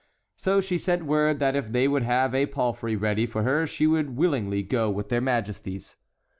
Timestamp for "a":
2.33-2.47